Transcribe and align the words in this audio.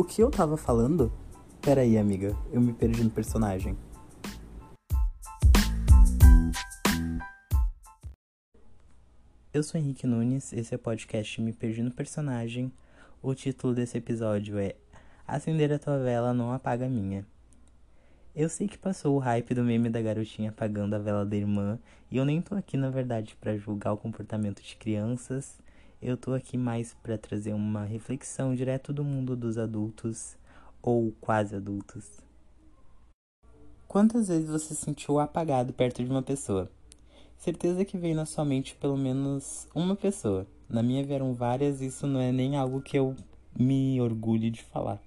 O 0.00 0.02
que 0.02 0.22
eu 0.22 0.30
tava 0.30 0.56
falando? 0.56 1.12
Pera 1.60 1.82
aí, 1.82 1.98
amiga, 1.98 2.34
eu 2.50 2.58
me 2.58 2.72
perdi 2.72 3.04
no 3.04 3.10
personagem. 3.10 3.76
Eu 9.52 9.62
sou 9.62 9.78
Henrique 9.78 10.06
Nunes, 10.06 10.54
esse 10.54 10.72
é 10.72 10.76
o 10.76 10.80
podcast 10.80 11.38
Me 11.42 11.52
Perdi 11.52 11.82
no 11.82 11.90
Personagem. 11.90 12.72
O 13.20 13.34
título 13.34 13.74
desse 13.74 13.98
episódio 13.98 14.58
é 14.58 14.74
Acender 15.28 15.70
a 15.70 15.78
tua 15.78 15.98
vela 15.98 16.32
não 16.32 16.50
apaga 16.50 16.86
a 16.86 16.88
minha. 16.88 17.26
Eu 18.34 18.48
sei 18.48 18.66
que 18.68 18.78
passou 18.78 19.14
o 19.14 19.18
hype 19.18 19.52
do 19.52 19.62
meme 19.62 19.90
da 19.90 20.00
garotinha 20.00 20.48
apagando 20.48 20.94
a 20.94 20.98
vela 20.98 21.26
da 21.26 21.36
irmã, 21.36 21.78
e 22.10 22.16
eu 22.16 22.24
nem 22.24 22.40
tô 22.40 22.54
aqui 22.54 22.78
na 22.78 22.88
verdade 22.88 23.36
para 23.38 23.54
julgar 23.54 23.92
o 23.92 23.98
comportamento 23.98 24.62
de 24.62 24.76
crianças. 24.76 25.58
Eu 26.02 26.16
tô 26.16 26.32
aqui 26.32 26.56
mais 26.56 26.94
para 27.02 27.18
trazer 27.18 27.52
uma 27.52 27.84
reflexão 27.84 28.54
direto 28.54 28.90
do 28.90 29.04
mundo 29.04 29.36
dos 29.36 29.58
adultos 29.58 30.34
ou 30.80 31.12
quase 31.20 31.54
adultos. 31.54 32.22
Quantas 33.86 34.28
vezes 34.28 34.48
você 34.48 34.74
se 34.74 34.80
sentiu 34.80 35.18
apagado 35.18 35.74
perto 35.74 36.02
de 36.02 36.08
uma 36.08 36.22
pessoa? 36.22 36.70
Certeza 37.36 37.84
que 37.84 37.98
veio 37.98 38.16
na 38.16 38.24
sua 38.24 38.46
mente 38.46 38.74
pelo 38.76 38.96
menos 38.96 39.68
uma 39.74 39.94
pessoa. 39.94 40.46
Na 40.70 40.82
minha 40.82 41.04
vieram 41.04 41.34
várias, 41.34 41.82
isso 41.82 42.06
não 42.06 42.18
é 42.18 42.32
nem 42.32 42.56
algo 42.56 42.80
que 42.80 42.98
eu 42.98 43.14
me 43.54 44.00
orgulhe 44.00 44.50
de 44.50 44.62
falar. 44.62 45.02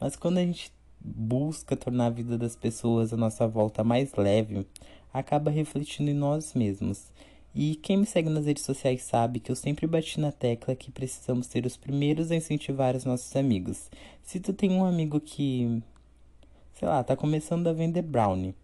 Mas 0.00 0.16
quando 0.16 0.38
a 0.38 0.42
gente 0.42 0.72
busca 0.98 1.76
tornar 1.76 2.06
a 2.06 2.10
vida 2.10 2.38
das 2.38 2.56
pessoas 2.56 3.12
à 3.12 3.18
nossa 3.18 3.46
volta 3.46 3.84
mais 3.84 4.14
leve, 4.14 4.66
acaba 5.12 5.50
refletindo 5.50 6.10
em 6.10 6.14
nós 6.14 6.54
mesmos. 6.54 7.12
E 7.54 7.74
quem 7.74 7.98
me 7.98 8.06
segue 8.06 8.30
nas 8.30 8.46
redes 8.46 8.64
sociais 8.64 9.02
sabe 9.02 9.38
que 9.38 9.52
eu 9.52 9.56
sempre 9.56 9.86
bati 9.86 10.18
na 10.18 10.32
tecla 10.32 10.74
que 10.74 10.90
precisamos 10.90 11.46
ser 11.46 11.66
os 11.66 11.76
primeiros 11.76 12.30
a 12.30 12.34
incentivar 12.34 12.96
os 12.96 13.04
nossos 13.04 13.36
amigos. 13.36 13.90
Se 14.22 14.40
tu 14.40 14.54
tem 14.54 14.70
um 14.70 14.86
amigo 14.86 15.20
que, 15.20 15.82
sei 16.72 16.88
lá, 16.88 17.04
tá 17.04 17.14
começando 17.14 17.66
a 17.66 17.72
vender 17.74 18.00
brownie, 18.00 18.54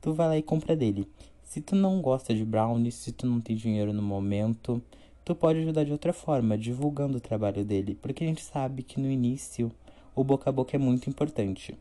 tu 0.00 0.12
vai 0.12 0.26
lá 0.26 0.36
e 0.36 0.42
compra 0.42 0.74
dele. 0.74 1.06
Se 1.44 1.60
tu 1.60 1.76
não 1.76 2.00
gosta 2.00 2.34
de 2.34 2.44
brownie, 2.44 2.90
se 2.90 3.12
tu 3.12 3.26
não 3.26 3.40
tem 3.40 3.54
dinheiro 3.54 3.92
no 3.92 4.02
momento, 4.02 4.82
tu 5.24 5.36
pode 5.36 5.60
ajudar 5.60 5.84
de 5.84 5.92
outra 5.92 6.12
forma, 6.12 6.58
divulgando 6.58 7.18
o 7.18 7.20
trabalho 7.20 7.64
dele, 7.64 7.96
porque 8.02 8.24
a 8.24 8.26
gente 8.26 8.42
sabe 8.42 8.82
que 8.82 8.98
no 8.98 9.08
início 9.08 9.70
o 10.16 10.24
boca 10.24 10.50
a 10.50 10.52
boca 10.52 10.74
é 10.74 10.78
muito 10.78 11.08
importante. 11.08 11.76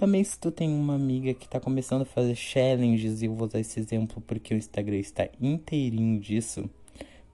Também 0.00 0.24
se 0.24 0.38
tu 0.38 0.50
tem 0.50 0.72
uma 0.72 0.94
amiga 0.94 1.34
que 1.34 1.44
está 1.44 1.60
começando 1.60 2.00
a 2.00 2.06
fazer 2.06 2.34
challenges, 2.34 3.20
e 3.20 3.26
eu 3.26 3.34
vou 3.34 3.46
usar 3.46 3.60
esse 3.60 3.78
exemplo 3.78 4.22
porque 4.26 4.54
o 4.54 4.56
Instagram 4.56 4.96
está 4.96 5.28
inteirinho 5.38 6.18
disso, 6.18 6.70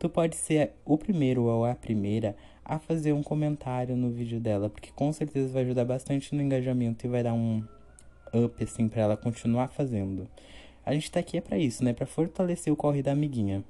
tu 0.01 0.09
pode 0.09 0.35
ser 0.35 0.73
o 0.85 0.99
primeiro 0.99 1.45
ou 1.45 1.65
a 1.65 1.77
primeira 1.77 2.37
a 2.65 2.81
fazer 2.81 3.13
um 3.13 3.23
comentário 3.23 3.95
no 3.95 4.11
vídeo 4.11 4.41
dela, 4.41 4.69
porque 4.69 4.91
com 4.91 5.13
certeza 5.13 5.53
vai 5.53 5.63
ajudar 5.63 5.85
bastante 5.85 6.35
no 6.35 6.43
engajamento 6.43 7.07
e 7.07 7.09
vai 7.09 7.23
dar 7.23 7.35
um 7.35 7.63
up 8.35 8.65
assim 8.65 8.89
para 8.89 9.03
ela 9.03 9.17
continuar 9.17 9.69
fazendo. 9.69 10.29
A 10.85 10.93
gente 10.93 11.09
tá 11.09 11.21
aqui 11.21 11.39
é 11.39 11.41
para 11.41 11.57
isso, 11.57 11.85
né, 11.85 11.93
para 11.93 12.05
fortalecer 12.05 12.73
o 12.73 12.77
corre 12.77 13.01
da 13.01 13.13
amiguinha. 13.13 13.63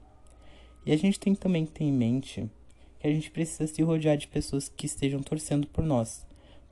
E 0.86 0.92
a 0.92 0.97
gente 0.97 1.20
tem 1.20 1.34
também 1.34 1.67
que 1.67 1.72
ter 1.72 1.84
em 1.84 1.92
mente 1.92 2.50
que 2.98 3.06
a 3.06 3.12
gente 3.12 3.30
precisa 3.30 3.67
se 3.67 3.83
rodear 3.83 4.17
de 4.17 4.27
pessoas 4.27 4.70
que 4.70 4.86
estejam 4.86 5.20
torcendo 5.20 5.67
por 5.67 5.84
nós. 5.84 6.25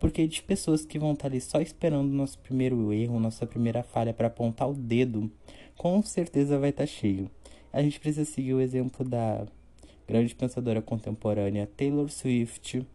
Porque 0.04 0.26
de 0.26 0.42
pessoas 0.42 0.84
que 0.84 0.98
vão 0.98 1.14
estar 1.14 1.28
ali 1.28 1.40
só 1.40 1.62
esperando 1.62 2.10
o 2.10 2.14
nosso 2.14 2.38
primeiro 2.40 2.92
erro, 2.92 3.18
nossa 3.18 3.46
primeira 3.46 3.82
falha 3.82 4.12
para 4.12 4.26
apontar 4.26 4.68
o 4.68 4.74
dedo, 4.74 5.32
com 5.78 6.02
certeza 6.02 6.58
vai 6.58 6.68
estar 6.68 6.84
cheio. 6.84 7.30
A 7.72 7.80
gente 7.80 7.98
precisa 7.98 8.30
seguir 8.30 8.52
o 8.52 8.60
exemplo 8.60 9.02
da 9.02 9.46
grande 10.06 10.34
pensadora 10.34 10.82
contemporânea 10.82 11.66
Taylor 11.74 12.10
Swift, 12.10 12.86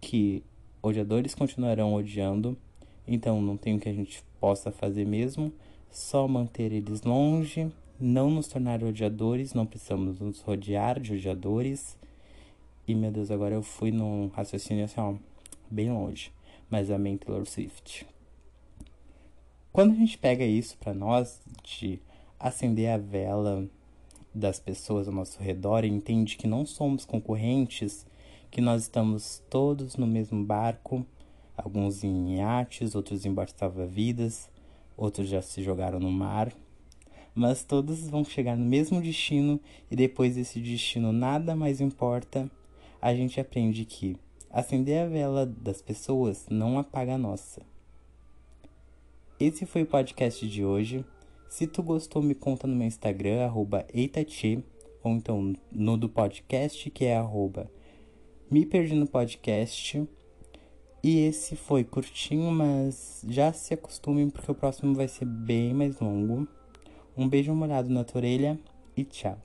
que 0.00 0.42
odiadores 0.82 1.32
continuarão 1.32 1.94
odiando, 1.94 2.58
então 3.06 3.40
não 3.40 3.56
tem 3.56 3.76
o 3.76 3.78
que 3.78 3.88
a 3.88 3.94
gente 3.94 4.20
possa 4.40 4.72
fazer 4.72 5.06
mesmo, 5.06 5.52
só 5.92 6.26
manter 6.26 6.72
eles 6.72 7.02
longe, 7.02 7.70
não 8.00 8.32
nos 8.32 8.48
tornar 8.48 8.82
odiadores, 8.82 9.54
não 9.54 9.64
precisamos 9.64 10.18
nos 10.18 10.40
rodear 10.40 10.98
de 10.98 11.12
odiadores. 11.12 11.96
E 12.84 12.96
meu 12.96 13.12
Deus, 13.12 13.30
agora 13.30 13.54
eu 13.54 13.62
fui 13.62 13.92
num 13.92 14.26
raciocínio 14.34 14.86
assim, 14.86 15.00
ó 15.00 15.14
bem 15.70 15.90
longe, 15.90 16.32
mas 16.70 16.90
amém 16.90 17.16
Taylor 17.16 17.46
Swift. 17.46 18.06
Quando 19.72 19.92
a 19.92 19.96
gente 19.96 20.16
pega 20.16 20.44
isso 20.44 20.76
para 20.78 20.94
nós, 20.94 21.40
de 21.62 22.00
acender 22.38 22.90
a 22.90 22.98
vela 22.98 23.68
das 24.34 24.58
pessoas 24.58 25.08
ao 25.08 25.14
nosso 25.14 25.42
redor 25.42 25.84
e 25.84 25.88
entende 25.88 26.36
que 26.36 26.46
não 26.46 26.64
somos 26.64 27.04
concorrentes, 27.04 28.06
que 28.50 28.60
nós 28.60 28.82
estamos 28.82 29.42
todos 29.50 29.96
no 29.96 30.06
mesmo 30.06 30.44
barco, 30.44 31.04
alguns 31.56 32.04
em 32.04 32.36
iates, 32.36 32.94
outros 32.94 33.24
em 33.24 33.34
salva-vidas, 33.54 34.50
outros 34.96 35.28
já 35.28 35.42
se 35.42 35.62
jogaram 35.62 35.98
no 35.98 36.10
mar, 36.10 36.52
mas 37.34 37.62
todos 37.62 38.08
vão 38.08 38.24
chegar 38.24 38.56
no 38.56 38.64
mesmo 38.64 39.00
destino 39.00 39.60
e 39.90 39.96
depois 39.96 40.36
desse 40.36 40.58
destino 40.58 41.12
nada 41.12 41.54
mais 41.54 41.80
importa, 41.80 42.50
a 43.00 43.14
gente 43.14 43.38
aprende 43.38 43.84
que 43.84 44.16
Acender 44.56 45.04
a 45.04 45.06
vela 45.06 45.44
das 45.44 45.82
pessoas 45.82 46.46
não 46.48 46.78
apaga 46.78 47.16
a 47.16 47.18
nossa. 47.18 47.60
Esse 49.38 49.66
foi 49.66 49.82
o 49.82 49.86
podcast 49.86 50.48
de 50.48 50.64
hoje. 50.64 51.04
Se 51.46 51.66
tu 51.66 51.82
gostou, 51.82 52.22
me 52.22 52.34
conta 52.34 52.66
no 52.66 52.74
meu 52.74 52.86
Instagram, 52.86 53.44
arroba 53.44 53.84
Eitati, 53.92 54.64
ou 55.04 55.12
então 55.12 55.52
no 55.70 55.98
do 55.98 56.08
podcast, 56.08 56.88
que 56.88 57.04
é 57.04 57.18
arroba 57.18 57.70
Me 58.50 58.64
Perdi 58.64 58.94
no 58.94 59.06
Podcast. 59.06 60.02
E 61.04 61.18
esse 61.18 61.54
foi 61.54 61.84
curtinho, 61.84 62.50
mas 62.50 63.22
já 63.28 63.52
se 63.52 63.74
acostumem, 63.74 64.30
porque 64.30 64.50
o 64.50 64.54
próximo 64.54 64.94
vai 64.94 65.06
ser 65.06 65.26
bem 65.26 65.74
mais 65.74 66.00
longo. 66.00 66.48
Um 67.14 67.28
beijo 67.28 67.54
molhado 67.54 67.90
na 67.90 68.04
tua 68.04 68.20
orelha 68.22 68.58
e 68.96 69.04
tchau. 69.04 69.38